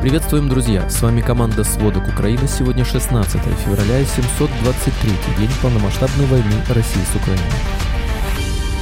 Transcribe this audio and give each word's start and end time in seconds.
Приветствуем, 0.00 0.48
друзья! 0.48 0.88
С 0.88 1.02
вами 1.02 1.20
команда 1.20 1.64
«Сводок 1.64 2.06
Украины». 2.06 2.46
Сегодня 2.46 2.84
16 2.84 3.42
февраля, 3.42 4.04
723 4.04 5.10
день 5.36 5.50
полномасштабной 5.60 6.24
войны 6.26 6.52
России 6.68 7.00
с 7.00 7.16
Украиной. 7.16 7.42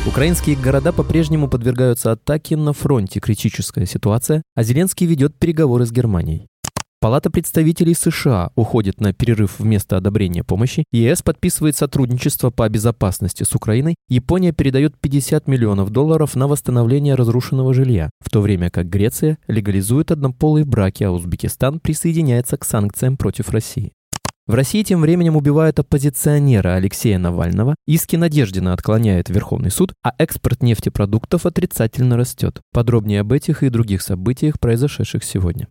Украинские 0.07 0.57
города 0.57 0.93
по-прежнему 0.93 1.49
подвергаются 1.49 2.13
атаке 2.13 2.59
на 2.59 2.75
фронте 2.75 3.19
критическая 3.19 3.87
ситуация, 3.87 4.43
а 4.55 4.63
Зеленский 4.63 5.07
ведет 5.07 5.39
переговоры 5.39 5.87
с 5.87 5.91
Германией. 5.91 6.49
Палата 6.99 7.31
представителей 7.31 7.93
США 7.93 8.51
уходит 8.55 9.03
на 9.03 9.13
перерыв 9.13 9.61
вместо 9.61 9.99
одобрения 9.99 10.43
помощи, 10.43 10.85
ЕС 10.93 11.21
подписывает 11.21 11.77
сотрудничество 11.77 12.49
по 12.51 12.67
безопасности 12.71 13.43
с 13.43 13.55
Украиной, 13.55 13.97
Япония 14.09 14.53
передает 14.53 14.99
50 14.99 15.47
миллионов 15.47 15.91
долларов 15.91 16.35
на 16.37 16.49
восстановление 16.49 17.15
разрушенного 17.15 17.75
жилья, 17.75 18.09
в 18.21 18.31
то 18.31 18.41
время 18.41 18.71
как 18.71 18.89
Греция 18.89 19.37
легализует 19.47 20.11
однополые 20.11 20.65
браки, 20.65 21.05
а 21.05 21.11
Узбекистан 21.11 21.81
присоединяется 21.81 22.57
к 22.57 22.65
санкциям 22.65 23.19
против 23.19 23.51
России. 23.51 23.93
В 24.47 24.55
России 24.55 24.83
тем 24.83 25.03
временем 25.03 25.37
убивают 25.37 25.79
оппозиционера 25.79 26.77
Алексея 26.77 27.19
Навального, 27.19 27.75
иски 27.87 28.17
Надеждина 28.17 28.73
отклоняет 28.73 29.29
Верховный 29.29 29.71
суд, 29.71 29.93
а 30.03 30.13
экспорт 30.19 30.63
нефтепродуктов 30.63 31.45
отрицательно 31.45 32.17
растет. 32.17 32.61
Подробнее 32.73 33.21
об 33.21 33.33
этих 33.33 33.63
и 33.63 33.69
других 33.69 34.03
событиях, 34.03 34.59
произошедших 34.61 35.25
сегодня. 35.25 35.69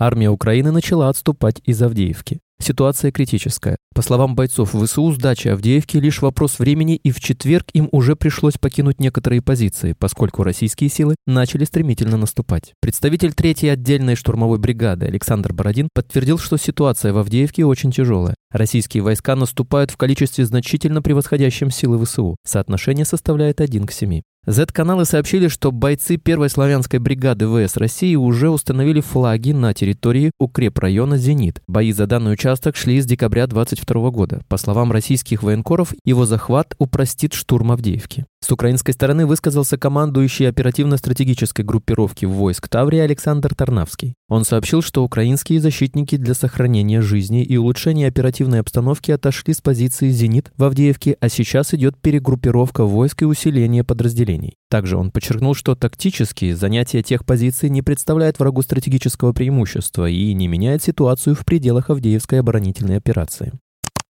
Армия 0.00 0.28
Украины 0.28 0.72
начала 0.72 1.08
отступать 1.08 1.60
из 1.64 1.80
Авдеевки. 1.80 2.40
Ситуация 2.60 3.12
критическая. 3.12 3.76
По 3.94 4.02
словам 4.02 4.34
бойцов 4.34 4.74
ВСУ, 4.74 5.12
сдача 5.12 5.52
Авдеевки 5.52 5.98
лишь 5.98 6.22
вопрос 6.22 6.58
времени, 6.58 6.96
и 6.96 7.12
в 7.12 7.20
четверг 7.20 7.66
им 7.74 7.88
уже 7.92 8.16
пришлось 8.16 8.54
покинуть 8.54 9.00
некоторые 9.00 9.42
позиции, 9.42 9.94
поскольку 9.96 10.42
российские 10.42 10.90
силы 10.90 11.14
начали 11.26 11.64
стремительно 11.64 12.16
наступать. 12.16 12.72
Представитель 12.80 13.30
3-й 13.30 13.70
отдельной 13.70 14.16
штурмовой 14.16 14.58
бригады 14.58 15.06
Александр 15.06 15.52
Бородин 15.52 15.88
подтвердил, 15.94 16.38
что 16.38 16.56
ситуация 16.56 17.12
в 17.12 17.18
Авдеевке 17.18 17.64
очень 17.64 17.92
тяжелая. 17.92 18.34
Российские 18.54 19.02
войска 19.02 19.34
наступают 19.34 19.90
в 19.90 19.96
количестве 19.96 20.46
значительно 20.46 21.02
превосходящем 21.02 21.72
силы 21.72 22.02
ВСУ. 22.04 22.36
Соотношение 22.46 23.04
составляет 23.04 23.60
1 23.60 23.84
к 23.84 23.90
7. 23.90 24.20
Z-каналы 24.46 25.06
сообщили, 25.06 25.48
что 25.48 25.72
бойцы 25.72 26.18
первой 26.18 26.48
славянской 26.48 27.00
бригады 27.00 27.48
ВС 27.48 27.76
России 27.76 28.14
уже 28.14 28.50
установили 28.50 29.00
флаги 29.00 29.50
на 29.50 29.74
территории 29.74 30.30
укрепрайона 30.38 31.16
«Зенит». 31.16 31.62
Бои 31.66 31.90
за 31.90 32.06
данный 32.06 32.34
участок 32.34 32.76
шли 32.76 33.00
с 33.00 33.06
декабря 33.06 33.48
2022 33.48 34.10
года. 34.10 34.40
По 34.46 34.56
словам 34.56 34.92
российских 34.92 35.42
военкоров, 35.42 35.92
его 36.04 36.24
захват 36.24 36.76
упростит 36.78 37.32
штурм 37.32 37.72
Авдеевки. 37.72 38.24
С 38.44 38.52
украинской 38.52 38.92
стороны 38.92 39.24
высказался 39.24 39.78
командующий 39.78 40.46
оперативно-стратегической 40.46 41.64
группировки 41.64 42.26
войск 42.26 42.68
Таврии 42.68 42.98
Александр 42.98 43.54
Тарнавский. 43.54 44.16
Он 44.28 44.44
сообщил, 44.44 44.82
что 44.82 45.02
украинские 45.02 45.60
защитники 45.60 46.18
для 46.18 46.34
сохранения 46.34 47.00
жизни 47.00 47.42
и 47.42 47.56
улучшения 47.56 48.06
оперативной 48.06 48.60
обстановки 48.60 49.10
отошли 49.12 49.54
с 49.54 49.62
позиции 49.62 50.10
«Зенит» 50.10 50.52
в 50.58 50.64
Авдеевке, 50.64 51.16
а 51.20 51.30
сейчас 51.30 51.72
идет 51.72 51.96
перегруппировка 51.96 52.84
войск 52.84 53.22
и 53.22 53.24
усиление 53.24 53.82
подразделений. 53.82 54.56
Также 54.68 54.98
он 54.98 55.10
подчеркнул, 55.10 55.54
что 55.54 55.74
тактически 55.74 56.52
занятие 56.52 57.02
тех 57.02 57.24
позиций 57.24 57.70
не 57.70 57.80
представляет 57.80 58.38
врагу 58.38 58.60
стратегического 58.60 59.32
преимущества 59.32 60.06
и 60.06 60.34
не 60.34 60.48
меняет 60.48 60.82
ситуацию 60.82 61.34
в 61.34 61.46
пределах 61.46 61.88
Авдеевской 61.88 62.40
оборонительной 62.40 62.98
операции. 62.98 63.54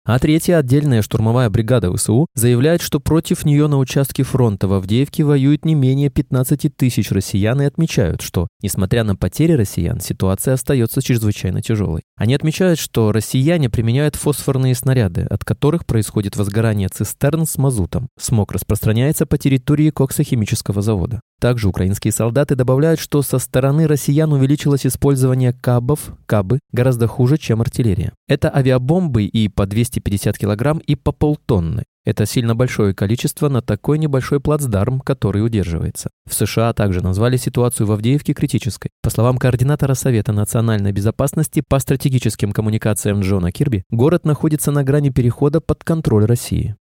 А 0.07 0.19
третья 0.19 0.59
отдельная 0.59 1.01
штурмовая 1.01 1.49
бригада 1.49 1.93
ВСУ 1.93 2.27
заявляет, 2.33 2.81
что 2.81 3.01
против 3.01 3.43
нее 3.43 3.67
на 3.67 3.77
участке 3.77 4.23
фронта 4.23 4.69
в 4.69 4.71
Авдеевке 4.71 5.25
воюют 5.25 5.65
не 5.65 5.75
менее 5.75 6.09
15 6.09 6.73
тысяч 6.77 7.11
россиян 7.11 7.61
и 7.61 7.65
отмечают, 7.65 8.21
что, 8.21 8.47
несмотря 8.61 9.03
на 9.03 9.17
потери 9.17 9.51
россиян, 9.51 9.99
ситуация 9.99 10.53
остается 10.53 11.01
чрезвычайно 11.01 11.61
тяжелой. 11.61 12.03
Они 12.15 12.33
отмечают, 12.33 12.79
что 12.79 13.11
россияне 13.11 13.69
применяют 13.69 14.15
фосфорные 14.15 14.75
снаряды, 14.75 15.23
от 15.23 15.43
которых 15.43 15.85
происходит 15.85 16.37
возгорание 16.37 16.87
цистерн 16.87 17.45
с 17.45 17.57
мазутом. 17.57 18.07
Смог 18.17 18.53
распространяется 18.53 19.25
по 19.25 19.37
территории 19.37 19.89
коксохимического 19.89 20.81
завода. 20.81 21.19
Также 21.39 21.67
украинские 21.67 22.11
солдаты 22.11 22.55
добавляют, 22.55 22.99
что 22.99 23.21
со 23.21 23.37
стороны 23.37 23.87
россиян 23.87 24.31
увеличилось 24.33 24.87
использование 24.87 25.53
кабов, 25.53 26.17
кабы, 26.25 26.59
гораздо 26.71 27.05
хуже, 27.07 27.37
чем 27.37 27.61
артиллерия. 27.61 28.13
Это 28.27 28.53
авиабомбы 28.53 29.25
и 29.25 29.47
по 29.47 29.67
250 29.67 30.37
килограмм, 30.37 30.79
и 30.79 30.95
по 30.95 31.11
полтонны. 31.11 31.83
Это 32.07 32.25
сильно 32.25 32.55
большое 32.55 32.95
количество 32.95 33.49
на 33.49 33.61
такой 33.61 33.99
небольшой 33.99 34.39
плацдарм, 34.39 35.01
который 35.01 35.45
удерживается. 35.45 36.09
В 36.25 36.33
США 36.33 36.73
также 36.73 37.03
назвали 37.03 37.35
ситуацию 37.35 37.85
в 37.85 37.91
Авдеевке 37.91 38.33
критической. 38.33 38.91
По 39.03 39.09
словам 39.09 39.37
координатора 39.37 39.93
Совета 39.93 40.31
национальной 40.31 40.93
безопасности 40.93 41.61
по 41.67 41.77
стратегическим 41.79 42.53
коммуникациям 42.53 43.19
Джона 43.19 43.51
Кирби, 43.51 43.83
город 43.91 44.25
находится 44.25 44.71
на 44.71 44.83
грани 44.83 45.09
перехода 45.09 45.59
под 45.59 45.83
контроль 45.83 46.25
России. 46.25 46.77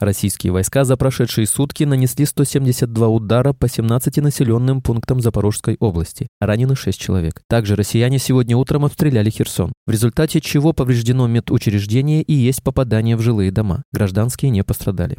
Российские 0.00 0.52
войска 0.52 0.84
за 0.84 0.96
прошедшие 0.96 1.48
сутки 1.48 1.82
нанесли 1.82 2.24
172 2.24 3.08
удара 3.08 3.52
по 3.52 3.68
17 3.68 4.18
населенным 4.18 4.80
пунктам 4.80 5.20
Запорожской 5.20 5.76
области. 5.80 6.28
Ранены 6.40 6.76
6 6.76 7.00
человек. 7.00 7.42
Также 7.48 7.74
россияне 7.74 8.20
сегодня 8.20 8.56
утром 8.56 8.84
обстреляли 8.84 9.28
Херсон, 9.28 9.72
в 9.86 9.90
результате 9.90 10.40
чего 10.40 10.72
повреждено 10.72 11.26
медучреждение 11.26 12.22
и 12.22 12.32
есть 12.32 12.62
попадание 12.62 13.16
в 13.16 13.22
жилые 13.22 13.50
дома. 13.50 13.82
Гражданские 13.92 14.52
не 14.52 14.62
пострадали. 14.62 15.18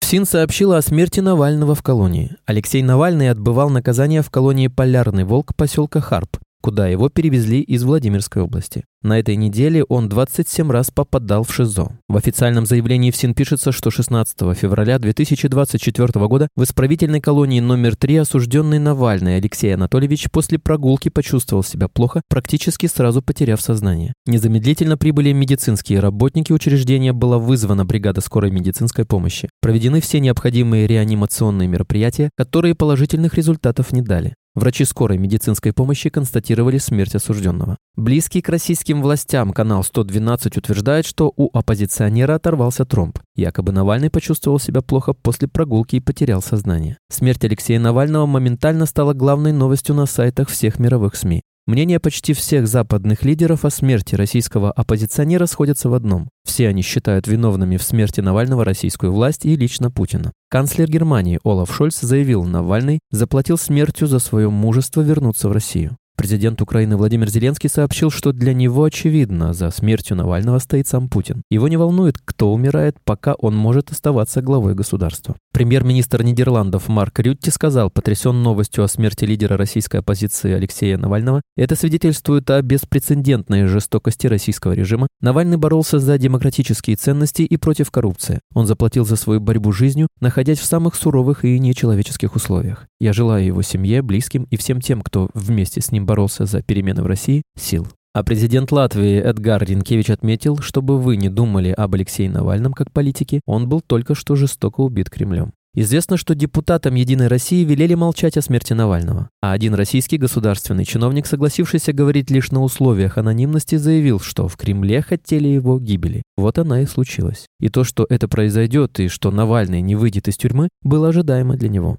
ФСИН 0.00 0.24
сообщила 0.24 0.78
о 0.78 0.82
смерти 0.82 1.20
Навального 1.20 1.74
в 1.74 1.82
колонии. 1.82 2.36
Алексей 2.46 2.82
Навальный 2.82 3.28
отбывал 3.28 3.68
наказание 3.68 4.22
в 4.22 4.30
колонии 4.30 4.68
«Полярный 4.68 5.24
волк» 5.24 5.54
поселка 5.54 6.00
Харп, 6.00 6.38
куда 6.62 6.88
его 6.88 7.08
перевезли 7.08 7.60
из 7.60 7.84
Владимирской 7.84 8.42
области. 8.42 8.84
На 9.00 9.20
этой 9.20 9.36
неделе 9.36 9.84
он 9.84 10.08
27 10.08 10.72
раз 10.72 10.90
попадал 10.90 11.44
в 11.44 11.54
ШИЗО. 11.54 11.92
В 12.08 12.16
официальном 12.16 12.66
заявлении 12.66 13.12
ФСИН 13.12 13.32
пишется, 13.32 13.70
что 13.70 13.92
16 13.92 14.36
февраля 14.56 14.98
2024 14.98 16.26
года 16.26 16.48
в 16.56 16.64
исправительной 16.64 17.20
колонии 17.20 17.60
номер 17.60 17.94
3 17.94 18.16
осужденный 18.16 18.80
Навальный 18.80 19.36
Алексей 19.36 19.72
Анатольевич 19.72 20.28
после 20.32 20.58
прогулки 20.58 21.10
почувствовал 21.10 21.62
себя 21.62 21.86
плохо, 21.86 22.22
практически 22.28 22.86
сразу 22.86 23.22
потеряв 23.22 23.60
сознание. 23.60 24.14
Незамедлительно 24.26 24.98
прибыли 24.98 25.30
медицинские 25.30 26.00
работники 26.00 26.52
учреждения, 26.52 27.12
была 27.12 27.38
вызвана 27.38 27.84
бригада 27.84 28.20
скорой 28.20 28.50
медицинской 28.50 29.04
помощи. 29.04 29.48
Проведены 29.60 30.00
все 30.00 30.18
необходимые 30.18 30.88
реанимационные 30.88 31.68
мероприятия, 31.68 32.30
которые 32.36 32.74
положительных 32.74 33.34
результатов 33.34 33.92
не 33.92 34.02
дали. 34.02 34.34
Врачи 34.54 34.84
скорой 34.84 35.18
медицинской 35.18 35.72
помощи 35.72 36.10
констатировали 36.10 36.78
смерть 36.78 37.14
осужденного. 37.14 37.76
Близкий 37.96 38.40
к 38.40 38.48
российским 38.48 39.02
властям 39.02 39.52
канал 39.52 39.84
112 39.84 40.56
утверждает, 40.56 41.06
что 41.06 41.32
у 41.36 41.48
оппозиционера 41.56 42.34
оторвался 42.34 42.84
тромб. 42.84 43.18
Якобы 43.36 43.72
Навальный 43.72 44.10
почувствовал 44.10 44.58
себя 44.58 44.82
плохо 44.82 45.12
после 45.12 45.48
прогулки 45.48 45.96
и 45.96 46.00
потерял 46.00 46.42
сознание. 46.42 46.98
Смерть 47.08 47.44
Алексея 47.44 47.78
Навального 47.78 48.26
моментально 48.26 48.86
стала 48.86 49.14
главной 49.14 49.52
новостью 49.52 49.94
на 49.94 50.06
сайтах 50.06 50.48
всех 50.48 50.78
мировых 50.78 51.14
СМИ. 51.14 51.42
Мнения 51.68 52.00
почти 52.00 52.32
всех 52.32 52.66
западных 52.66 53.26
лидеров 53.26 53.66
о 53.66 53.70
смерти 53.70 54.14
российского 54.14 54.72
оппозиционера 54.72 55.44
сходятся 55.44 55.90
в 55.90 55.94
одном. 55.94 56.30
Все 56.42 56.66
они 56.66 56.80
считают 56.80 57.26
виновными 57.26 57.76
в 57.76 57.82
смерти 57.82 58.22
Навального 58.22 58.64
российскую 58.64 59.12
власть 59.12 59.44
и 59.44 59.54
лично 59.54 59.90
Путина. 59.90 60.32
Канцлер 60.48 60.88
Германии 60.88 61.38
Олаф 61.44 61.70
Шольц 61.70 62.00
заявил, 62.00 62.44
Навальный 62.44 63.00
заплатил 63.10 63.58
смертью 63.58 64.08
за 64.08 64.18
свое 64.18 64.48
мужество 64.48 65.02
вернуться 65.02 65.50
в 65.50 65.52
Россию. 65.52 65.98
Президент 66.18 66.60
Украины 66.60 66.96
Владимир 66.96 67.28
Зеленский 67.30 67.70
сообщил, 67.70 68.10
что 68.10 68.32
для 68.32 68.52
него 68.52 68.82
очевидно, 68.82 69.54
за 69.54 69.70
смертью 69.70 70.16
Навального 70.16 70.58
стоит 70.58 70.88
сам 70.88 71.08
Путин. 71.08 71.42
Его 71.48 71.68
не 71.68 71.76
волнует, 71.76 72.18
кто 72.22 72.52
умирает, 72.52 72.96
пока 73.04 73.34
он 73.34 73.54
может 73.54 73.92
оставаться 73.92 74.42
главой 74.42 74.74
государства. 74.74 75.36
Премьер-министр 75.52 76.24
Нидерландов 76.24 76.88
Марк 76.88 77.20
Рютти 77.20 77.50
сказал, 77.50 77.88
потрясен 77.88 78.42
новостью 78.42 78.82
о 78.82 78.88
смерти 78.88 79.26
лидера 79.26 79.56
российской 79.56 79.98
оппозиции 79.98 80.52
Алексея 80.52 80.98
Навального, 80.98 81.40
это 81.56 81.76
свидетельствует 81.76 82.50
о 82.50 82.60
беспрецедентной 82.62 83.66
жестокости 83.66 84.26
российского 84.26 84.72
режима. 84.72 85.06
Навальный 85.20 85.56
боролся 85.56 86.00
за 86.00 86.18
демократические 86.18 86.96
ценности 86.96 87.42
и 87.42 87.56
против 87.56 87.92
коррупции. 87.92 88.40
Он 88.54 88.66
заплатил 88.66 89.04
за 89.04 89.14
свою 89.14 89.38
борьбу 89.38 89.70
жизнью, 89.70 90.08
находясь 90.20 90.58
в 90.58 90.64
самых 90.64 90.96
суровых 90.96 91.44
и 91.44 91.60
нечеловеческих 91.60 92.34
условиях. 92.34 92.86
Я 93.00 93.12
желаю 93.12 93.46
его 93.46 93.62
семье, 93.62 94.02
близким 94.02 94.48
и 94.50 94.56
всем 94.56 94.80
тем, 94.80 95.02
кто 95.02 95.30
вместе 95.32 95.80
с 95.80 95.92
ним 95.92 96.07
боролся 96.08 96.46
за 96.46 96.62
перемены 96.62 97.02
в 97.02 97.06
России, 97.06 97.42
сил. 97.56 97.86
А 98.14 98.24
президент 98.24 98.72
Латвии 98.72 99.20
Эдгар 99.20 99.62
Ринкевич 99.62 100.10
отметил, 100.10 100.56
чтобы 100.58 100.98
вы 100.98 101.16
не 101.16 101.28
думали 101.28 101.68
об 101.68 101.94
Алексее 101.94 102.30
Навальном 102.30 102.72
как 102.72 102.90
политике, 102.90 103.40
он 103.46 103.68
был 103.68 103.82
только 103.82 104.14
что 104.14 104.34
жестоко 104.34 104.80
убит 104.80 105.10
Кремлем. 105.10 105.52
Известно, 105.74 106.16
что 106.16 106.34
депутатам 106.34 106.94
«Единой 106.94 107.28
России» 107.28 107.62
велели 107.62 107.94
молчать 107.94 108.38
о 108.38 108.42
смерти 108.42 108.72
Навального, 108.72 109.28
а 109.42 109.52
один 109.52 109.74
российский 109.74 110.16
государственный 110.16 110.86
чиновник, 110.86 111.26
согласившийся 111.26 111.92
говорить 111.92 112.30
лишь 112.30 112.50
на 112.50 112.62
условиях 112.62 113.18
анонимности, 113.18 113.76
заявил, 113.76 114.18
что 114.18 114.48
в 114.48 114.56
Кремле 114.56 115.02
хотели 115.02 115.46
его 115.46 115.78
гибели. 115.78 116.22
Вот 116.36 116.58
она 116.58 116.80
и 116.80 116.86
случилась. 116.86 117.46
И 117.60 117.68
то, 117.68 117.84
что 117.84 118.06
это 118.08 118.26
произойдет 118.26 118.98
и 118.98 119.08
что 119.08 119.30
Навальный 119.30 119.82
не 119.82 119.94
выйдет 119.94 120.26
из 120.26 120.36
тюрьмы, 120.38 120.68
было 120.82 121.10
ожидаемо 121.10 121.56
для 121.56 121.68
него. 121.68 121.98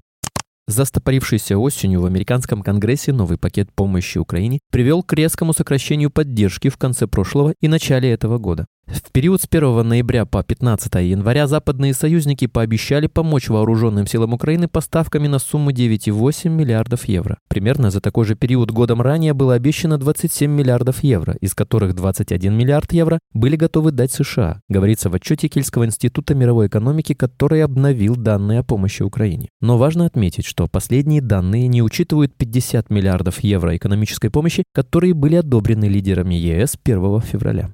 Застопорившийся 0.70 1.58
осенью 1.58 2.00
в 2.00 2.06
американском 2.06 2.62
конгрессе 2.62 3.12
новый 3.12 3.38
пакет 3.38 3.72
помощи 3.72 4.18
Украине 4.18 4.60
привел 4.70 5.02
к 5.02 5.12
резкому 5.14 5.52
сокращению 5.52 6.10
поддержки 6.10 6.68
в 6.68 6.76
конце 6.76 7.08
прошлого 7.08 7.54
и 7.60 7.66
начале 7.66 8.12
этого 8.12 8.38
года. 8.38 8.66
В 8.92 9.12
период 9.12 9.40
с 9.40 9.46
1 9.48 9.86
ноября 9.86 10.24
по 10.24 10.42
15 10.42 10.92
января 10.96 11.46
западные 11.46 11.94
союзники 11.94 12.48
пообещали 12.48 13.06
помочь 13.06 13.48
вооруженным 13.48 14.06
силам 14.06 14.34
Украины 14.34 14.66
поставками 14.66 15.28
на 15.28 15.38
сумму 15.38 15.70
9,8 15.70 16.48
миллиардов 16.48 17.06
евро. 17.06 17.38
Примерно 17.48 17.90
за 17.92 18.00
такой 18.00 18.24
же 18.24 18.34
период 18.34 18.72
годом 18.72 19.00
ранее 19.00 19.32
было 19.32 19.54
обещано 19.54 19.96
27 19.96 20.50
миллиардов 20.50 21.04
евро, 21.04 21.36
из 21.40 21.54
которых 21.54 21.94
21 21.94 22.52
миллиард 22.52 22.92
евро 22.92 23.20
были 23.32 23.54
готовы 23.54 23.92
дать 23.92 24.12
США, 24.12 24.60
говорится 24.68 25.08
в 25.08 25.14
отчете 25.14 25.46
Кельского 25.46 25.86
института 25.86 26.34
мировой 26.34 26.66
экономики, 26.66 27.14
который 27.14 27.62
обновил 27.62 28.16
данные 28.16 28.60
о 28.60 28.64
помощи 28.64 29.02
Украине. 29.02 29.50
Но 29.60 29.78
важно 29.78 30.06
отметить, 30.06 30.46
что 30.46 30.66
последние 30.66 31.20
данные 31.20 31.68
не 31.68 31.82
учитывают 31.82 32.34
50 32.36 32.90
миллиардов 32.90 33.38
евро 33.40 33.76
экономической 33.76 34.30
помощи, 34.30 34.64
которые 34.74 35.14
были 35.14 35.36
одобрены 35.36 35.84
лидерами 35.84 36.34
ЕС 36.34 36.76
1 36.82 37.20
февраля. 37.20 37.70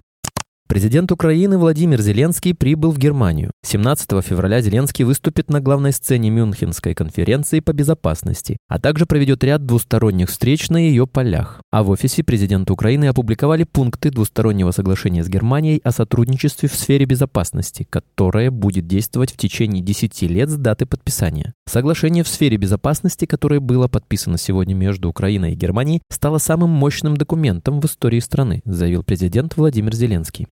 Президент 0.69 1.13
Украины 1.13 1.59
Владимир 1.59 2.03
Зеленский 2.03 2.53
прибыл 2.53 2.91
в 2.91 2.99
Германию. 2.99 3.53
17 3.65 4.11
февраля 4.25 4.61
Зеленский 4.61 5.05
выступит 5.05 5.49
на 5.49 5.61
главной 5.61 5.93
сцене 5.93 6.29
Мюнхенской 6.31 6.93
конференции 6.93 7.61
по 7.61 7.73
безопасности, 7.73 8.57
а 8.69 8.81
также 8.81 9.07
проведет 9.07 9.45
ряд 9.45 9.65
двусторонних 9.65 10.29
встреч 10.29 10.69
на 10.69 10.77
ее 10.77 11.07
полях. 11.07 11.61
А 11.71 11.85
в 11.85 11.91
офисе 11.91 12.25
президента 12.25 12.73
Украины 12.73 13.05
опубликовали 13.05 13.63
пункты 13.63 14.11
двустороннего 14.11 14.73
соглашения 14.73 15.23
с 15.23 15.29
Германией 15.29 15.81
о 15.85 15.93
сотрудничестве 15.93 16.69
в 16.69 16.75
сфере 16.75 17.07
безопасности, 17.07 17.87
которое 17.89 18.51
будет 18.51 18.89
действовать 18.89 19.33
в 19.33 19.37
течение 19.37 19.85
10 19.85 20.23
лет 20.23 20.51
с 20.51 20.57
даты 20.57 20.85
подписания. 20.85 21.55
Соглашение 21.69 22.25
в 22.25 22.29
сфере 22.29 22.57
безопасности, 22.57 23.25
которое 23.25 23.61
было 23.61 23.87
подписано 23.87 24.37
сегодня 24.37 24.75
между 24.75 25.09
Украиной 25.09 25.53
и 25.53 25.57
Германией, 25.57 26.03
стало 26.11 26.39
самым 26.39 26.71
мощным 26.71 27.17
документом 27.17 27.81
в 27.81 27.87
истории 27.87 28.19
страны, 28.19 28.63
заявил 28.65 29.05
президент 29.05 29.57
Владимир 29.57 29.95
Зеленский. 29.95 30.49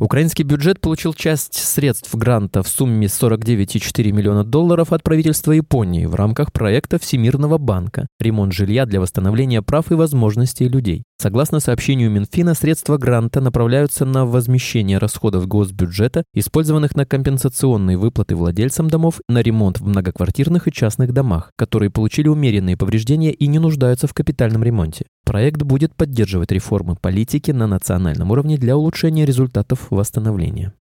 Украинский 0.00 0.44
бюджет 0.44 0.80
получил 0.80 1.12
часть 1.12 1.54
средств 1.54 2.14
гранта 2.14 2.62
в 2.62 2.68
сумме 2.68 3.08
49,4 3.08 4.12
миллиона 4.12 4.44
долларов 4.44 4.92
от 4.92 5.02
правительства 5.02 5.50
Японии 5.50 6.06
в 6.06 6.14
рамках 6.14 6.52
проекта 6.52 7.00
Всемирного 7.00 7.58
банка 7.58 8.06
«Ремонт 8.20 8.52
жилья 8.52 8.86
для 8.86 9.00
восстановления 9.00 9.60
прав 9.60 9.90
и 9.90 9.94
возможностей 9.94 10.68
людей». 10.68 11.02
Согласно 11.20 11.58
сообщению 11.58 12.12
Минфина, 12.12 12.54
средства 12.54 12.96
гранта 12.96 13.40
направляются 13.40 14.04
на 14.04 14.24
возмещение 14.24 14.98
расходов 14.98 15.48
госбюджета, 15.48 16.22
использованных 16.32 16.94
на 16.94 17.06
компенсационные 17.06 17.96
выплаты 17.96 18.36
владельцам 18.36 18.88
домов, 18.88 19.20
на 19.28 19.42
ремонт 19.42 19.80
в 19.80 19.86
многоквартирных 19.86 20.68
и 20.68 20.72
частных 20.72 21.12
домах, 21.12 21.50
которые 21.56 21.90
получили 21.90 22.28
умеренные 22.28 22.76
повреждения 22.76 23.32
и 23.32 23.48
не 23.48 23.58
нуждаются 23.58 24.06
в 24.06 24.14
капитальном 24.14 24.62
ремонте. 24.62 25.06
Проект 25.24 25.60
будет 25.62 25.92
поддерживать 25.96 26.52
реформы 26.52 26.94
политики 26.94 27.50
на 27.50 27.66
национальном 27.66 28.30
уровне 28.30 28.56
для 28.56 28.76
улучшения 28.76 29.24
результатов 29.24 29.88
восстановления. 29.90 30.72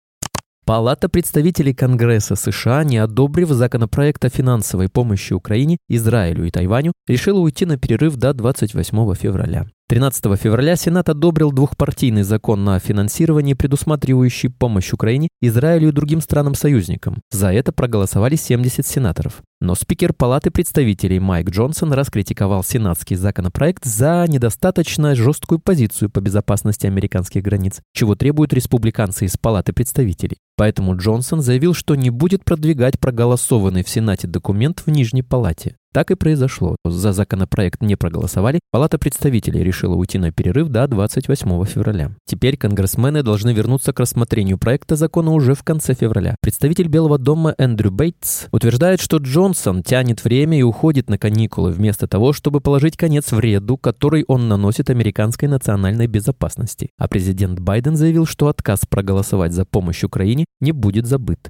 Палата 0.67 1.09
представителей 1.09 1.73
Конгресса 1.73 2.37
США, 2.37 2.85
не 2.85 2.99
одобрив 2.99 3.49
законопроект 3.49 4.23
о 4.27 4.29
финансовой 4.29 4.91
помощи 4.91 5.33
Украине, 5.33 5.79
Израилю 5.89 6.45
и 6.45 6.51
Тайваню, 6.51 6.93
решила 7.07 7.39
уйти 7.39 7.65
на 7.65 7.79
перерыв 7.79 8.17
до 8.17 8.35
28 8.35 9.15
февраля. 9.15 9.67
13 9.89 10.37
февраля 10.37 10.75
Сенат 10.75 11.09
одобрил 11.09 11.53
двухпартийный 11.53 12.25
закон 12.25 12.65
на 12.65 12.81
финансирование, 12.81 13.55
предусматривающий 13.55 14.51
помощь 14.51 14.93
Украине, 14.93 15.29
Израилю 15.41 15.91
и 15.91 15.93
другим 15.93 16.21
странам-союзникам. 16.21 17.21
За 17.31 17.53
это 17.53 17.71
проголосовали 17.71 18.35
70 18.35 18.85
сенаторов. 18.85 19.43
Но 19.61 19.77
спикер 19.77 20.13
Палаты 20.13 20.51
представителей 20.51 21.21
Майк 21.21 21.51
Джонсон 21.51 21.93
раскритиковал 21.93 22.65
сенатский 22.65 23.15
законопроект 23.15 23.85
за 23.85 24.25
недостаточно 24.27 25.15
жесткую 25.15 25.61
позицию 25.61 26.11
по 26.11 26.21
безопасности 26.21 26.87
американских 26.87 27.43
границ, 27.43 27.81
чего 27.95 28.17
требуют 28.17 28.53
республиканцы 28.53 29.25
из 29.25 29.37
Палаты 29.37 29.73
представителей. 29.73 30.39
Поэтому 30.57 30.97
Джонсон 30.97 31.43
заявил, 31.43 31.75
что 31.75 31.95
не 31.95 32.11
будет 32.11 32.45
продвигать 32.45 32.99
проголосованный 32.99 33.85
в 33.85 33.89
Сенате 33.89 34.27
документ 34.27 34.83
в 34.85 34.91
Нижней 34.91 35.23
Палате. 35.23 35.77
Так 35.93 36.11
и 36.11 36.15
произошло. 36.15 36.77
За 36.85 37.13
законопроект 37.13 37.81
не 37.81 37.97
проголосовали. 37.97 38.61
Палата 38.71 38.99
представителей 38.99 39.65
решила 39.65 39.95
уйти 39.95 40.19
на 40.19 40.31
перерыв 40.31 40.69
до 40.69 40.87
28 40.87 41.65
февраля. 41.65 42.13
Теперь 42.27 42.57
конгрессмены 42.57 43.23
должны 43.23 43.53
вернуться 43.55 43.93
к 43.93 44.01
рассмотрению 44.01 44.59
проекта 44.59 44.97
закона 44.97 45.33
уже 45.33 45.55
в 45.55 45.63
конце 45.63 45.95
февраля. 45.95 46.37
Представитель 46.43 46.89
Белого 46.89 47.19
дома 47.19 47.55
Эндрю 47.57 47.91
Бейтс 47.91 48.47
утверждает, 48.53 49.01
что 49.01 49.17
Джонсон 49.17 49.83
тянет 49.83 50.23
время 50.23 50.59
и 50.59 50.63
уходит 50.63 51.09
на 51.09 51.17
каникулы 51.17 51.71
вместо 51.71 52.07
того, 52.07 52.35
чтобы 52.35 52.61
положить 52.61 52.97
конец 52.97 53.33
вреду, 53.33 53.79
который 53.79 54.25
он 54.29 54.49
наносит 54.49 54.91
американской 54.91 55.49
национальной 55.49 56.07
безопасности. 56.07 56.91
А 56.99 57.09
президент 57.09 57.61
Байден 57.61 57.97
заявил, 57.97 58.27
что 58.27 58.49
отказ 58.49 58.81
проголосовать 58.87 59.53
за 59.53 59.65
помощь 59.65 60.05
Украине 60.05 60.45
не 60.61 60.73
будет 60.73 61.07
забыт. 61.07 61.49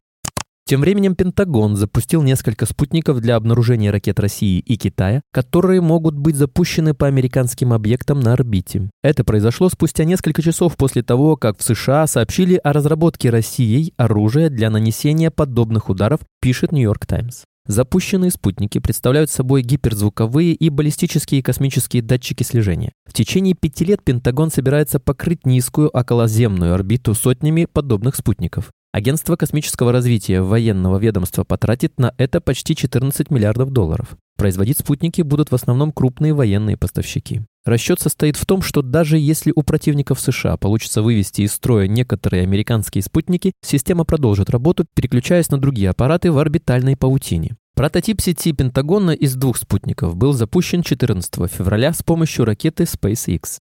Тем 0.69 0.81
временем 0.81 1.15
Пентагон 1.15 1.77
запустил 1.77 2.25
несколько 2.25 2.67
спутников 2.67 3.21
для 3.21 3.37
обнаружения 3.37 3.93
ракет 3.93 4.19
России 4.19 4.59
и 4.59 4.77
Китая, 4.77 5.23
которые 5.33 5.81
могут 5.81 6.17
быть 6.17 6.35
запущены 6.35 6.93
по 6.93 7.07
американским 7.07 7.73
объектам 7.73 8.19
на 8.19 8.33
орбите. 8.33 8.91
Это 9.01 9.23
произошло 9.23 9.69
спустя 9.69 10.03
несколько 10.03 10.43
часов 10.43 10.77
после 10.77 11.05
того, 11.05 11.37
как 11.37 11.57
в 11.57 11.63
США 11.63 12.09
сообщили 12.09 12.57
о 12.65 12.73
разработке 12.73 13.31
Россией 13.31 13.95
оружия 13.97 14.51
для 14.51 14.69
нанесения 14.69 15.31
подобных 15.31 15.89
ударов, 15.89 16.19
пишет 16.41 16.73
Нью-Йорк 16.73 17.07
Таймс. 17.07 17.45
Запущенные 17.69 18.33
спутники 18.33 18.81
представляют 18.81 19.31
собой 19.31 19.63
гиперзвуковые 19.63 20.53
и 20.53 20.69
баллистические 20.69 21.45
космические 21.45 22.03
датчики 22.03 22.43
слежения. 22.43 22.93
В 23.09 23.13
течение 23.13 23.55
пяти 23.55 23.85
лет 23.85 24.03
Пентагон 24.03 24.51
собирается 24.51 24.99
покрыть 24.99 25.47
низкую 25.47 25.91
околоземную 25.91 26.75
орбиту 26.75 27.15
сотнями 27.15 27.69
подобных 27.73 28.17
спутников. 28.17 28.71
Агентство 28.97 29.37
космического 29.37 29.93
развития 29.93 30.41
военного 30.41 30.97
ведомства 30.97 31.45
потратит 31.45 32.01
на 32.01 32.15
это 32.17 32.41
почти 32.41 32.75
14 32.75 33.31
миллиардов 33.31 33.69
долларов. 33.69 34.17
Производить 34.39 34.79
спутники 34.79 35.21
будут 35.21 35.51
в 35.51 35.55
основном 35.55 35.93
крупные 35.93 36.33
военные 36.33 36.79
поставщики. 36.79 37.43
Расчет 37.67 38.01
состоит 38.01 38.37
в 38.37 38.47
том, 38.47 38.63
что 38.63 38.81
даже 38.81 39.19
если 39.19 39.53
у 39.55 39.63
противников 39.63 40.19
США 40.19 40.57
получится 40.57 41.03
вывести 41.03 41.43
из 41.43 41.53
строя 41.53 41.87
некоторые 41.87 42.45
американские 42.45 43.03
спутники, 43.03 43.53
система 43.63 44.07
продолжит 44.07 44.49
работу, 44.49 44.87
переключаясь 44.95 45.51
на 45.51 45.59
другие 45.59 45.91
аппараты 45.91 46.33
в 46.33 46.39
орбитальной 46.39 46.97
паутине. 46.97 47.57
Прототип 47.75 48.23
сети 48.23 48.53
Пентагона 48.53 49.11
из 49.11 49.35
двух 49.35 49.59
спутников 49.59 50.17
был 50.17 50.33
запущен 50.33 50.83
14 50.83 51.35
февраля 51.53 51.93
с 51.93 52.03
помощью 52.03 52.47
ракеты 52.47 52.85
SpaceX. 52.85 53.59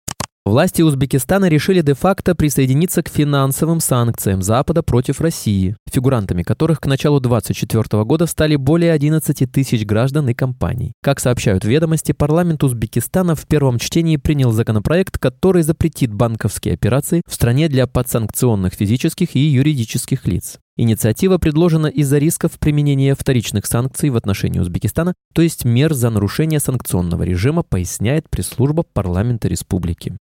Власти 0.44 0.82
Узбекистана 0.82 1.50
решили 1.50 1.82
де-факто 1.82 2.34
присоединиться 2.34 3.04
к 3.04 3.10
финансовым 3.10 3.80
санкциям 3.80 4.42
Запада 4.42 4.82
против 4.82 5.22
России, 5.22 5.76
фигурантами 5.88 6.42
которых 6.42 6.80
к 6.82 6.88
началу 6.88 7.20
2024 7.20 8.04
года 8.06 8.26
стали 8.26 8.56
более 8.56 8.92
11 8.92 9.52
тысяч 9.52 9.86
граждан 9.86 10.30
и 10.30 10.34
компаний. 10.34 10.94
Как 11.04 11.20
сообщают 11.20 11.64
ведомости, 11.64 12.12
парламент 12.12 12.64
Узбекистана 12.64 13.36
в 13.36 13.46
первом 13.46 13.78
чтении 13.78 14.18
принял 14.18 14.52
законопроект, 14.52 15.20
который 15.20 15.62
запретит 15.62 16.12
банковские 16.12 16.74
операции 16.74 17.22
в 17.30 17.36
стране 17.36 17.70
для 17.70 17.86
подсанкционных 17.86 18.74
физических 18.74 19.36
и 19.36 19.40
юридических 19.40 20.26
лиц. 20.26 20.58
Инициатива 20.76 21.38
предложена 21.38 21.86
из-за 21.86 22.18
рисков 22.18 22.54
применения 22.54 23.14
вторичных 23.14 23.68
санкций 23.68 24.10
в 24.10 24.16
отношении 24.16 24.60
Узбекистана, 24.60 25.14
то 25.36 25.44
есть 25.44 25.66
мер 25.66 25.94
за 25.94 26.10
нарушение 26.10 26.60
санкционного 26.60 27.22
режима, 27.22 27.62
поясняет 27.62 28.28
пресс-служба 28.28 28.84
парламента 28.92 29.48
республики. 29.48 30.18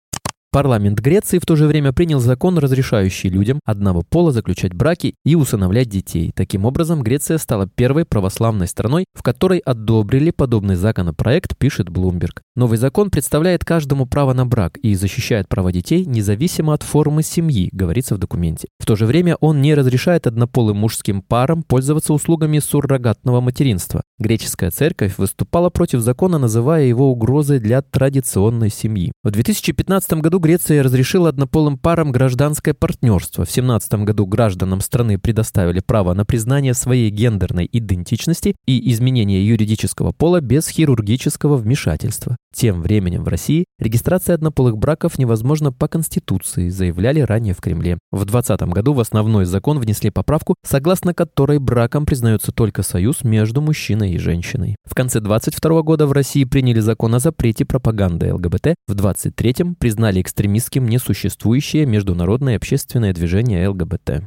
Парламент 0.51 0.99
Греции 1.01 1.39
в 1.39 1.45
то 1.45 1.57
же 1.57 1.67
время 1.67 1.93
принял 1.93 2.21
закон, 2.21 2.57
разрешающий 2.57 3.29
людям 3.29 3.61
одного 3.67 4.03
пола 4.03 4.33
заключать 4.33 4.73
браки 4.73 5.15
и 5.23 5.35
усыновлять 5.35 5.91
детей. 5.91 6.33
Таким 6.35 6.65
образом, 6.65 7.03
Греция 7.03 7.37
стала 7.37 7.69
первой 7.69 8.07
православной 8.07 8.67
страной, 8.67 9.05
в 9.15 9.23
которой 9.23 9.59
одобрили 9.59 10.31
подобный 10.31 10.77
законопроект, 10.77 11.55
пишет 11.59 11.91
Bloomberg. 11.91 12.41
Новый 12.57 12.79
закон 12.79 13.11
представляет 13.11 13.67
каждому 13.67 14.07
право 14.07 14.33
на 14.33 14.47
брак 14.47 14.79
и 14.79 14.95
защищает 14.95 15.49
права 15.49 15.71
детей 15.71 16.07
независимо 16.07 16.73
от 16.73 16.83
формы 16.83 17.23
семьи, 17.23 17.69
говорится 17.73 18.15
в 18.15 18.19
документе. 18.19 18.69
В 18.79 18.87
то 18.87 18.97
же 18.97 19.05
время 19.05 19.37
он 19.41 19.61
не 19.61 19.75
разрешает 19.75 20.27
однополым 20.27 20.79
мужским 20.79 21.21
парам 21.21 21.63
пользоваться 21.63 22.15
услугами 22.15 22.59
суррогатного 22.59 23.43
материнства. 23.43 24.03
Греческая 24.19 24.71
церковь 24.71 25.19
выступала 25.19 25.69
против 25.69 26.01
закона, 26.01 26.39
называя 26.39 26.85
его 26.87 27.13
угрозой 27.13 27.61
для 27.61 27.83
традиционной 27.83 28.71
семьи. 28.71 29.13
В 29.23 29.31
2015 29.31 30.15
году 30.15 30.38
году 30.39 30.49
Греция 30.49 30.83
разрешила 30.83 31.29
однополым 31.29 31.79
парам 31.79 32.13
гражданское 32.13 32.73
партнерство. 32.73 33.45
В 33.45 33.51
17 33.51 34.05
году 34.05 34.27
гражданам 34.27 34.81
страны 34.81 35.19
предоставили 35.19 35.81
право 35.81 36.15
на 36.15 36.25
признание 36.25 36.75
своей 36.75 37.11
гендерной 37.11 37.69
идентичности 37.71 38.55
и 38.67 38.91
изменение 38.93 39.47
юридического 39.47 40.13
пола 40.13 40.41
без 40.41 40.69
хирургического 40.69 41.57
вмешательства. 41.57 42.37
Тем 42.55 42.83
временем 42.83 43.25
в 43.25 43.29
России 43.29 43.67
регистрация 43.79 44.35
однополых 44.35 44.79
браков 44.79 45.19
невозможна 45.19 45.73
по 45.73 45.87
Конституции, 45.87 46.71
заявляли 46.71 47.21
ранее 47.21 47.55
в 47.55 47.61
Кремле. 47.61 47.99
В 48.11 48.25
2020 48.25 48.61
году 48.75 48.93
в 48.95 49.01
основной 49.01 49.45
закон 49.45 49.79
внесли 49.79 50.11
поправку, 50.11 50.55
согласно 50.67 51.15
которой 51.15 51.59
браком 51.59 52.07
признается 52.07 52.53
только 52.53 52.83
союз 52.83 53.23
между 53.23 53.61
мужчиной 53.61 54.13
и 54.13 54.19
женщиной. 54.19 54.77
В 54.85 54.95
конце 54.95 55.21
2022 55.21 55.83
года 55.83 56.07
в 56.07 56.13
России 56.13 56.45
приняли 56.45 56.81
закон 56.81 57.15
о 57.15 57.19
запрете 57.19 57.65
пропаганды 57.65 58.33
ЛГБТ. 58.33 58.75
В 58.87 58.95
2023 58.95 59.75
признали 59.79 60.21
экстремистским 60.29 60.87
несуществующее 60.87 61.87
международное 61.87 62.57
общественное 62.57 63.15
движение 63.15 63.67
ЛГБТ. 63.67 64.25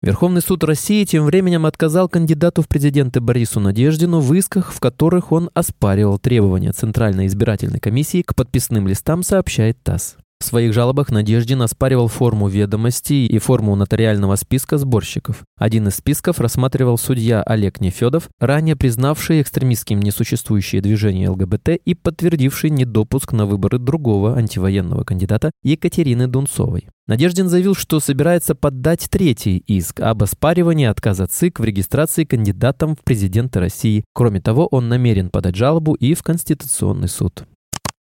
Верховный 0.00 0.40
суд 0.40 0.62
России 0.64 1.04
тем 1.04 1.24
временем 1.24 1.66
отказал 1.66 2.08
кандидату 2.08 2.62
в 2.62 2.68
президенты 2.68 3.20
Борису 3.20 3.60
Надеждину 3.60 4.20
в 4.20 4.32
исках, 4.34 4.72
в 4.72 4.78
которых 4.80 5.32
он 5.32 5.50
оспаривал 5.54 6.18
требования 6.18 6.72
Центральной 6.72 7.26
избирательной 7.26 7.80
комиссии 7.80 8.22
к 8.22 8.34
подписным 8.34 8.86
листам, 8.86 9.22
сообщает 9.22 9.82
ТАСС. 9.82 10.16
В 10.42 10.44
своих 10.44 10.72
жалобах 10.72 11.12
Надеждин 11.12 11.62
оспаривал 11.62 12.08
форму 12.08 12.48
ведомостей 12.48 13.26
и 13.26 13.38
форму 13.38 13.76
нотариального 13.76 14.34
списка 14.34 14.76
сборщиков. 14.76 15.44
Один 15.56 15.86
из 15.86 15.94
списков 15.94 16.40
рассматривал 16.40 16.98
судья 16.98 17.44
Олег 17.44 17.80
Нефедов, 17.80 18.28
ранее 18.40 18.74
признавший 18.74 19.40
экстремистским 19.40 20.00
несуществующее 20.00 20.82
движение 20.82 21.28
ЛГБТ 21.28 21.68
и 21.84 21.94
подтвердивший 21.94 22.70
недопуск 22.70 23.32
на 23.32 23.46
выборы 23.46 23.78
другого 23.78 24.36
антивоенного 24.36 25.04
кандидата 25.04 25.52
Екатерины 25.62 26.26
Дунцовой. 26.26 26.88
Надеждин 27.06 27.48
заявил, 27.48 27.76
что 27.76 28.00
собирается 28.00 28.56
поддать 28.56 29.06
третий 29.10 29.58
иск 29.58 30.00
об 30.00 30.24
оспаривании 30.24 30.86
отказа 30.86 31.28
ЦИК 31.28 31.60
в 31.60 31.64
регистрации 31.64 32.24
кандидатом 32.24 32.96
в 32.96 33.04
президенты 33.04 33.60
России. 33.60 34.02
Кроме 34.12 34.40
того, 34.40 34.66
он 34.66 34.88
намерен 34.88 35.30
подать 35.30 35.54
жалобу 35.54 35.94
и 35.94 36.14
в 36.14 36.24
Конституционный 36.24 37.08
суд. 37.08 37.44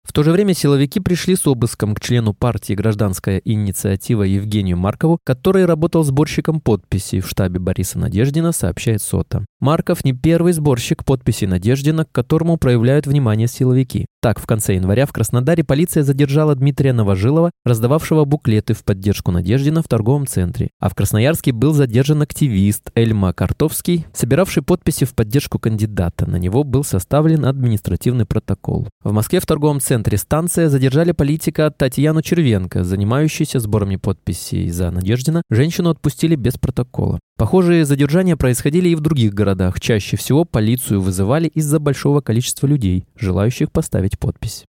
В 0.03 0.13
то 0.13 0.23
же 0.23 0.31
время 0.31 0.53
силовики 0.53 0.99
пришли 0.99 1.35
с 1.35 1.45
обыском 1.47 1.95
к 1.95 1.99
члену 1.99 2.33
партии 2.33 2.73
«Гражданская 2.73 3.41
инициатива» 3.45 4.23
Евгению 4.23 4.77
Маркову, 4.77 5.19
который 5.23 5.65
работал 5.65 6.03
сборщиком 6.03 6.59
подписей 6.59 7.21
в 7.21 7.29
штабе 7.29 7.59
Бориса 7.59 7.99
Надеждина, 7.99 8.51
сообщает 8.51 9.01
СОТа. 9.01 9.45
Марков 9.59 10.03
не 10.03 10.13
первый 10.13 10.53
сборщик 10.53 11.05
подписей 11.05 11.47
Надеждина, 11.47 12.05
к 12.05 12.11
которому 12.11 12.57
проявляют 12.57 13.05
внимание 13.05 13.47
силовики. 13.47 14.07
Так, 14.21 14.39
в 14.39 14.45
конце 14.45 14.75
января 14.75 15.07
в 15.07 15.13
Краснодаре 15.13 15.63
полиция 15.63 16.03
задержала 16.03 16.53
Дмитрия 16.53 16.93
Новожилова, 16.93 17.49
раздававшего 17.65 18.23
буклеты 18.23 18.75
в 18.75 18.83
поддержку 18.83 19.31
Надеждина 19.31 19.81
в 19.81 19.87
торговом 19.87 20.27
центре. 20.27 20.69
А 20.79 20.89
в 20.89 20.95
Красноярске 20.95 21.51
был 21.51 21.73
задержан 21.73 22.21
активист 22.21 22.91
Эльма 22.93 23.33
Картовский, 23.33 24.05
собиравший 24.13 24.61
подписи 24.61 25.05
в 25.05 25.15
поддержку 25.15 25.57
кандидата. 25.57 26.29
На 26.29 26.35
него 26.35 26.63
был 26.63 26.83
составлен 26.83 27.45
административный 27.45 28.27
протокол. 28.27 28.87
В 29.03 29.11
Москве 29.11 29.39
в 29.39 29.47
торговом 29.47 29.79
центре 29.79 30.19
«Станция» 30.19 30.69
задержали 30.69 31.13
политика 31.13 31.73
Татьяну 31.75 32.21
Червенко, 32.21 32.83
занимающуюся 32.83 33.59
сборами 33.59 33.95
подписей 33.95 34.69
за 34.69 34.91
Надеждина. 34.91 35.41
Женщину 35.49 35.89
отпустили 35.89 36.35
без 36.35 36.59
протокола. 36.59 37.19
Похожие 37.37 37.85
задержания 37.85 38.35
происходили 38.35 38.89
и 38.89 38.95
в 38.95 38.99
других 38.99 39.33
городах. 39.33 39.79
Чаще 39.79 40.17
всего 40.17 40.45
полицию 40.45 41.01
вызывали 41.01 41.47
из-за 41.47 41.79
большого 41.79 42.21
количества 42.21 42.67
людей, 42.67 43.05
желающих 43.15 43.71
поставить 43.71 44.19
подпись. 44.19 44.65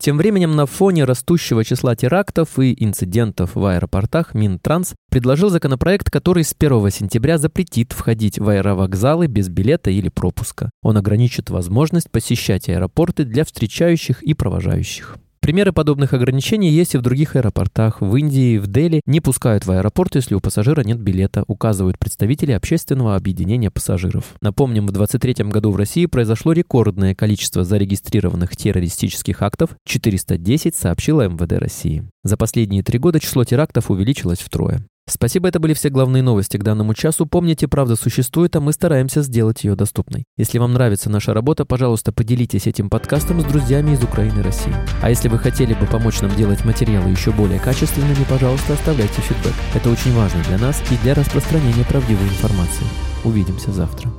Тем 0.00 0.16
временем 0.16 0.54
на 0.54 0.66
фоне 0.66 1.04
растущего 1.04 1.64
числа 1.64 1.96
терактов 1.96 2.58
и 2.60 2.72
инцидентов 2.84 3.56
в 3.56 3.64
аэропортах 3.64 4.32
Минтранс 4.32 4.94
предложил 5.10 5.50
законопроект, 5.50 6.08
который 6.08 6.44
с 6.44 6.54
1 6.56 6.90
сентября 6.90 7.36
запретит 7.36 7.92
входить 7.92 8.38
в 8.38 8.48
аэровокзалы 8.48 9.26
без 9.26 9.48
билета 9.48 9.90
или 9.90 10.08
пропуска. 10.08 10.70
Он 10.82 10.96
ограничит 10.96 11.50
возможность 11.50 12.10
посещать 12.12 12.68
аэропорты 12.68 13.24
для 13.24 13.44
встречающих 13.44 14.22
и 14.22 14.34
провожающих. 14.34 15.18
Примеры 15.48 15.72
подобных 15.72 16.12
ограничений 16.12 16.68
есть 16.68 16.94
и 16.94 16.98
в 16.98 17.00
других 17.00 17.34
аэропортах. 17.34 18.02
В 18.02 18.14
Индии, 18.16 18.58
в 18.58 18.66
Дели 18.66 19.00
не 19.06 19.22
пускают 19.22 19.64
в 19.64 19.70
аэропорт, 19.70 20.14
если 20.14 20.34
у 20.34 20.40
пассажира 20.40 20.82
нет 20.82 21.00
билета, 21.00 21.42
указывают 21.46 21.98
представители 21.98 22.52
общественного 22.52 23.16
объединения 23.16 23.70
пассажиров. 23.70 24.34
Напомним, 24.42 24.86
в 24.86 24.92
2023 24.92 25.46
году 25.46 25.70
в 25.70 25.76
России 25.76 26.04
произошло 26.04 26.52
рекордное 26.52 27.14
количество 27.14 27.64
зарегистрированных 27.64 28.58
террористических 28.58 29.40
актов– 29.40 29.70
410, 29.86 30.74
сообщила 30.74 31.26
МВД 31.26 31.52
России. 31.52 32.04
За 32.24 32.36
последние 32.36 32.82
три 32.82 32.98
года 32.98 33.18
число 33.18 33.42
терактов 33.42 33.90
увеличилось 33.90 34.40
втрое. 34.40 34.84
Спасибо, 35.10 35.48
это 35.48 35.58
были 35.58 35.74
все 35.74 35.88
главные 35.88 36.22
новости 36.22 36.56
к 36.56 36.62
данному 36.62 36.94
часу. 36.94 37.26
Помните, 37.26 37.66
правда 37.66 37.96
существует, 37.96 38.54
а 38.56 38.60
мы 38.60 38.72
стараемся 38.72 39.22
сделать 39.22 39.64
ее 39.64 39.74
доступной. 39.74 40.24
Если 40.36 40.58
вам 40.58 40.74
нравится 40.74 41.10
наша 41.10 41.34
работа, 41.34 41.64
пожалуйста, 41.64 42.12
поделитесь 42.12 42.66
этим 42.66 42.90
подкастом 42.90 43.40
с 43.40 43.44
друзьями 43.44 43.92
из 43.92 44.02
Украины 44.02 44.40
и 44.40 44.42
России. 44.42 44.74
А 45.02 45.10
если 45.10 45.28
вы 45.28 45.38
хотели 45.38 45.74
бы 45.74 45.86
помочь 45.86 46.20
нам 46.20 46.34
делать 46.36 46.64
материалы 46.64 47.10
еще 47.10 47.32
более 47.32 47.58
качественными, 47.58 48.24
пожалуйста, 48.28 48.74
оставляйте 48.74 49.20
фидбэк. 49.20 49.54
Это 49.74 49.90
очень 49.90 50.14
важно 50.14 50.42
для 50.44 50.58
нас 50.58 50.82
и 50.90 50.96
для 51.02 51.14
распространения 51.14 51.84
правдивой 51.84 52.28
информации. 52.28 52.84
Увидимся 53.24 53.72
завтра. 53.72 54.10